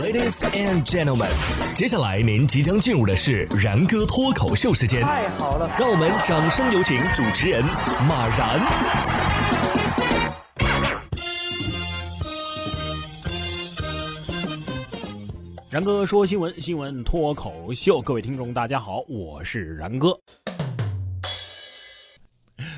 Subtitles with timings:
[0.00, 1.28] Ladies and gentlemen，
[1.74, 5.02] 接下来您即将进入的是然哥脱口秀时间。
[5.02, 7.62] 太好了，让我们掌声有请主持人
[8.08, 8.58] 马然。
[15.68, 20.18] 然哥说新闻，新闻脱口秀，各位听众大家好，我是然哥。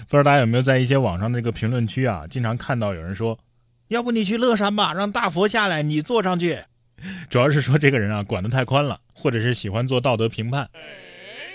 [0.09, 3.39] 不知道大家有没有在一些网上那个评论区啊，经常看到有人说，
[3.87, 6.59] 要不你去乐山吧，让大佛下来，你坐上去。
[7.29, 10.69] 主要是说这个人啊管得太宽了，或者是喜欢做道德评判。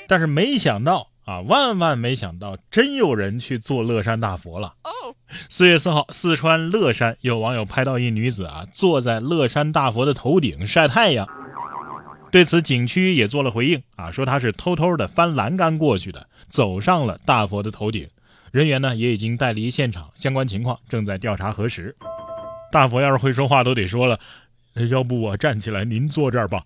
[0.08, 4.73] 但是没想到啊，万万没想到，真有人去做乐山大佛了。
[5.50, 11.28] 四月四号，四川乐山有网友拍到一女子啊坐在乐山大佛的头顶晒太阳。
[12.32, 18.09] 对此，景区也做了回应啊，说她是偷偷的翻栏杆过去的，走上了大佛的头顶。
[18.52, 21.95] 人员呢也已经带离现场，相关情况正在调查核实。
[22.72, 24.20] 大佛要是会说话，都得说了，
[24.90, 26.63] 要不我站起来，您坐这儿吧。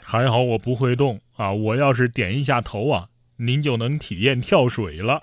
[0.00, 5.20] 还好我不会动啊，我要是点一下头啊，您就能体验跳水了。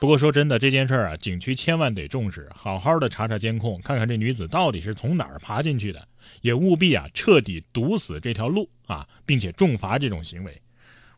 [0.00, 6.08] 不过说真的，这件事儿啊，景区千万得重视，好好的查查监控，看看这女子到底是从哪儿爬进去的，
[6.40, 10.62] 也务必啊彻底堵死这条路啊，并且重罚这种行为。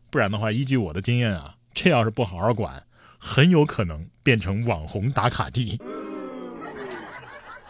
[0.09, 1.55] 不然的话，依据我的经验啊。
[1.73, 2.83] 这要是不好好管，
[3.17, 5.81] 很有可能变成网红打卡地。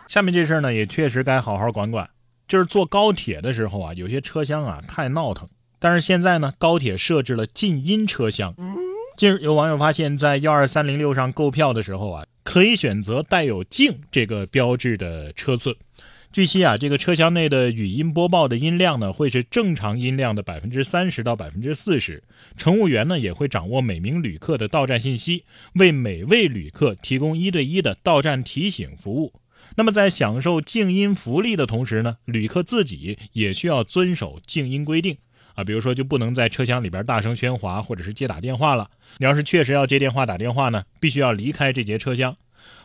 [0.08, 2.10] 下面这事儿呢，也确实该好好管管。
[2.48, 5.50] 就是坐高铁的时候啊，有些车厢啊太闹腾。
[5.80, 8.56] 但是现在呢，高铁设置了静音车厢。
[9.18, 15.78] 近日有网友发现，在幺二三零六上购票的时候啊，可以选择带有“静”这个标志的车次。
[16.32, 22.24] 据悉啊，这个车厢内的语音播报的音量呢，会是正常音量的百分之三十到百分之四十。
[22.58, 25.46] 乘务员呢，也会掌握每名旅客的到站信息，
[25.76, 29.34] 为每位旅客提供一对一的到站提醒服务。
[29.76, 35.18] 那么在享受静音福利的同时呢，旅客自己也需要遵守静音规定
[35.56, 38.90] 啊，比如说就不能在车厢里边大声喧哗，或者是接打电话了。
[39.18, 42.36] 你要是确实要接电话打电话呢，必须要离开这节车厢。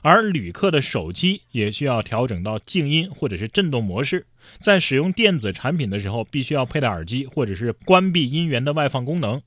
[0.02, 4.26] 而旅客的手机也需要调整到静音或者是震动模式，
[4.58, 9.40] 在使用电子产品的时候，必须要佩戴耳机或者是关闭音源的外放功能。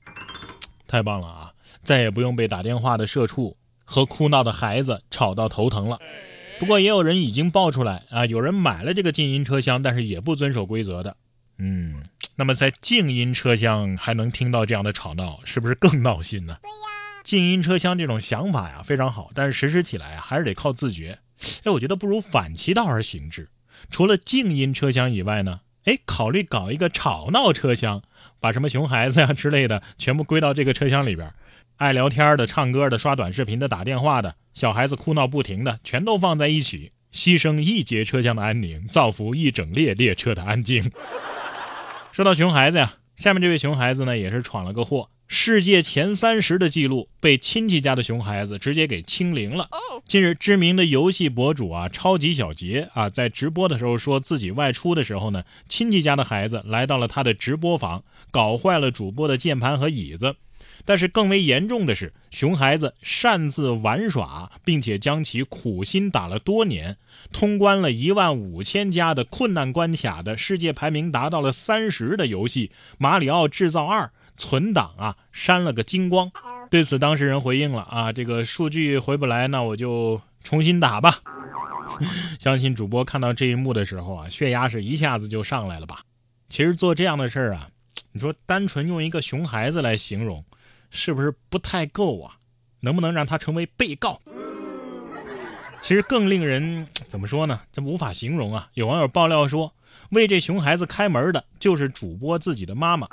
[0.86, 1.52] 太棒了啊！
[1.82, 5.98] 再也不用被打电话的社畜和哭闹的孩子吵到头疼了。
[6.62, 11.16] 不过也有人已经爆出来啊，有人买了这个静音车厢，但是也不遵守规则的。
[11.58, 12.04] 嗯，
[12.36, 16.56] 那么在静音车厢还能听到这样的吵闹，是不是更闹心呢？
[16.62, 17.22] 对呀。
[17.24, 21.18] 静音车厢这种想法呀非常好，但是实施起来啊还是得靠自觉。
[21.64, 23.48] 哎，我觉得不如反其道而行之。
[23.90, 28.02] 除了静音车厢以外呢，哎，考虑搞一个吵闹车厢，
[28.38, 31.34] 把什么熊孩子呀之类的全部归到这个车厢里边。
[31.78, 40.90] 爱聊天的、唱歌的、刷短视频的、打电话的、小孩子哭闹不停的，全都放在一起，牺牲一节车厢的安宁，造福一整列列车的安静。
[42.12, 45.08] 说到熊孩子呀，下面这位熊孩子呢也是闯了个祸。
[45.34, 49.70] 世界前三十的记录被亲戚家的熊孩子直接给清零了。
[50.04, 60.36] 近日，知名的游戏博主啊，超级小杰啊，在直播的时候说自己外出的时候呢，亲戚家的孩子来到了他的直播房，搞坏了主播的键盘和椅子。
[60.84, 66.96] 但是更为严重的是，熊孩子擅自玩耍，并且将其苦心打了多年，
[67.32, 72.68] 通关了一万五千家的困难关卡的世界排名达到了三十的游戏
[72.98, 74.04] 《马里奥制造二》。
[74.34, 76.32] 存档啊，删了个精光。
[76.70, 81.20] 对此，当事人回应了啊，这个数据回不来，那我就重新打吧。
[82.40, 86.00] 相信主播看到这一幕的时候啊，血压是一下子就上来了吧？
[86.48, 87.68] 其实做这样的事儿啊，
[88.12, 90.42] 你说单纯用一个熊孩子来形容，
[90.92, 92.36] 是不是不太够啊？
[92.80, 94.20] 能不能让他成为被告？
[95.80, 97.60] 其实更令人怎么说呢？
[97.72, 98.68] 这无法形容啊！
[98.74, 99.72] 有网友爆料说，
[100.10, 103.08] 为这熊孩子开门的就是主播自己的妈妈。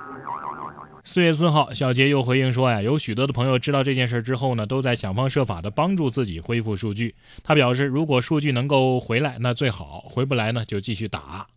[1.04, 7.16] 四月四号，小杰又回应说呀，有许多的朋友知道这件事之后呢，都在想方设法的帮助自己恢复数据。
[7.44, 11.48] 他表示，如果数据能够回来，那最好；回不来呢，就继续打。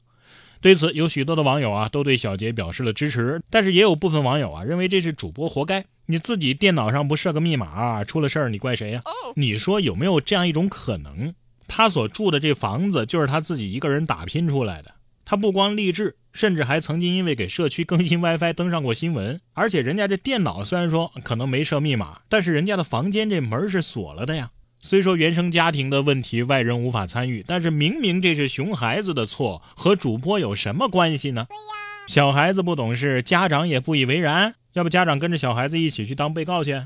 [0.62, 3.42] 对此，有许多的网友啊，都对小杰表示了支持。
[3.50, 5.84] 但是也有部分网友啊，认为这是主播活该。
[6.06, 9.02] 你自己电脑上不设个密码，出了事儿你怪谁呀？
[9.36, 11.34] 你说有没有这样一种可能？
[11.66, 14.94] 他所住的这房子就是他自己一个人打拼出来的。
[15.24, 16.16] 他不光励志。
[16.32, 24.50] 甚至还曾经因为给社区更新 WiFi 登上过新闻，而且人家这电脑虽然说可能没设密码，但是人家的房间这门是锁了的呀。
[24.84, 31.46] 虽说原生家庭的问题外人无法参与，但是明明这是熊孩子的错，和主播有什么关系呢？
[31.48, 31.60] 对呀，
[32.08, 36.82] 小孩子不懂事，家长也不以为然，要不家长跟着小孩子一起去当被告去？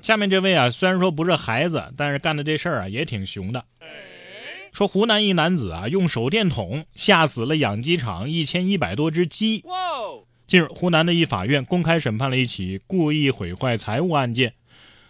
[0.00, 3.64] 下面这位啊，虽然说不是孩子，但是干的这事儿啊也挺熊的。
[4.72, 9.64] 说湖南一男子啊用手电筒吓死了养鸡场一千一百多只鸡。
[10.46, 14.54] 近日，湖南的一法院公开审判了一起故意毁坏财物案件。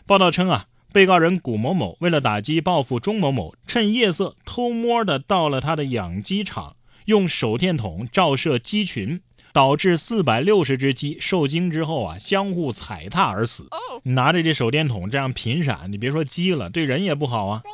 [0.07, 6.77] 报道称啊，被告人古某某为了打击报复钟某某，趁夜色偷摸的到了他的养鸡场，
[7.07, 9.21] 用手电筒照射鸡群。
[9.53, 13.67] 导致四百六十只鸡受惊之后啊，相互踩踏而死。
[14.05, 17.65] 拿着这手电筒这样频闪，你别说鸡了，对人也不好啊。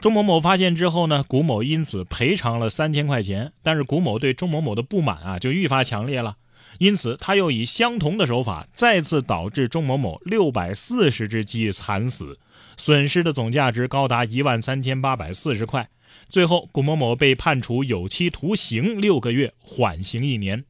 [0.00, 3.52] 钟某某发现之后呢，古某因此赔偿了三千块钱。
[3.62, 6.36] 但是古某对钟某某的不满啊，就愈发强烈了。
[6.76, 12.38] 因此他又以相同的手法，再次导致钟某某六百四十只鸡惨死，
[12.76, 15.88] 损失的总价值高达一万三千八百四十块。
[16.28, 20.64] 最后，古某某被判处有期徒刑六个月，缓刑一年。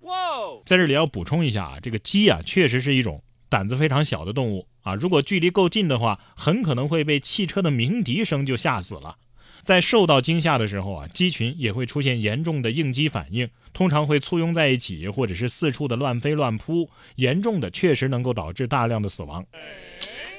[0.65, 4.95] 在这里要补充一下啊，这个鸡啊，确实是一种胆子非常小的动物啊。
[4.95, 9.17] 如果距离够近的话，很可能会被汽车的鸣笛声就吓死了。
[9.61, 13.49] 在受到惊吓的时候啊，鸡群也会出现严重的应激反应，
[13.79, 19.47] 通常会簇拥在一起，或者是四处的乱飞乱扑，严重的确实能够导致大量的死亡。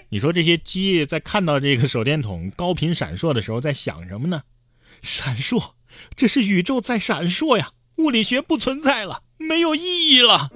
[0.10, 4.42] 你说这些鸡在看到这个手电筒高频闪烁的时候，在想什么呢？
[5.02, 5.72] 闪烁，
[6.18, 7.72] 这是宇宙在闪烁呀！
[7.96, 10.50] 物理学不存在了，没有意义了。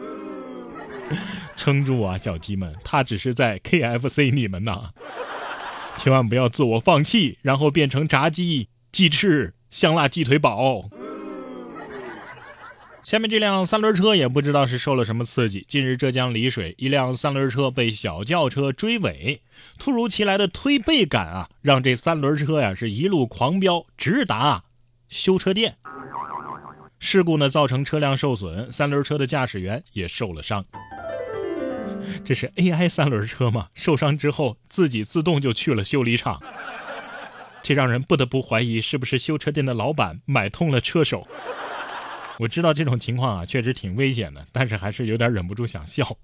[1.55, 4.89] 撑住啊，小鸡们，它只是在 KFC 你们呐，
[5.95, 10.89] 千万不要自我放弃，然后变成炸鸡、鸡翅、香辣鸡腿堡。
[13.03, 19.41] 下面这辆三轮车也不知道是受了什么刺激，近日浙江丽水一辆三轮车被小轿车追尾，
[19.77, 24.63] 突如其来的推背感啊，让这三轮车呀是一路狂飙，直达
[25.09, 25.75] 修车店。
[26.97, 30.63] 事故呢造成车辆受损，三轮车的驾驶员也受了伤。
[32.23, 33.67] 这是 AI 三轮车吗？
[33.73, 36.41] 受伤之后自己自动就去了修理厂，
[37.61, 41.27] 这让人不得不怀疑是不是修车店的老板买通了车手。
[42.39, 46.17] 我知道这种情况啊确实挺危险的，但是还是有点忍不住想笑。